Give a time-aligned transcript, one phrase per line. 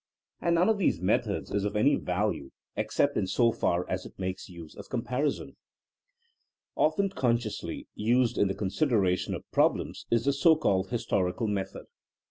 [0.41, 4.03] And none of these methods is of any value ex cept in so far as
[4.03, 5.57] it makes use of comparison.
[6.75, 11.85] Often consciously used in the consideration of problems is the so called historical method.